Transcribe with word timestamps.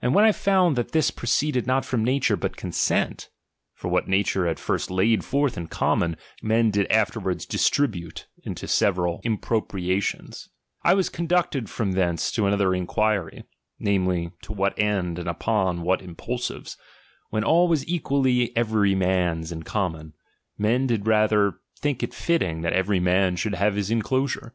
And 0.00 0.14
when 0.14 0.24
I 0.24 0.32
found 0.32 0.76
that 0.76 0.92
this 0.92 1.10
proceeded 1.10 1.66
not 1.66 1.84
from 1.84 2.02
nature, 2.02 2.38
but 2.38 2.56
consent; 2.56 3.28
(for 3.74 3.88
what 3.88 4.08
nature 4.08 4.46
at 4.46 4.58
first 4.58 4.90
laid 4.90 5.26
forth 5.26 5.58
in 5.58 5.66
common, 5.66 6.16
men 6.40 6.70
did 6.70 6.90
after 6.90 7.20
wards 7.20 7.44
distribute 7.44 8.28
into 8.44 8.66
several 8.66 9.20
impropriations) 9.24 10.44
j 10.46 10.52
I 10.84 10.94
was 10.94 11.10
conducted 11.10 11.68
from 11.68 11.92
thence 11.92 12.32
to 12.32 12.46
another 12.46 12.74
inquiry; 12.74 13.44
namely, 13.78 14.30
to 14.40 14.54
what 14.54 14.78
end 14.78 15.18
and 15.18 15.28
upon 15.28 15.82
what 15.82 16.00
impulsives, 16.00 16.78
when 17.28 17.44
all 17.44 17.68
was 17.68 17.86
equally 17.86 18.56
every 18.56 18.94
man's 18.94 19.52
in 19.52 19.64
common, 19.64 20.14
mea. 20.56 20.86
did 20.86 21.06
rather 21.06 21.60
think 21.78 22.02
it 22.02 22.14
fitting 22.14 22.62
that 22.62 22.72
every 22.72 23.00
man 23.00 23.36
should 23.36 23.56
have 23.56 23.74
his 23.74 23.90
inclosure. 23.90 24.54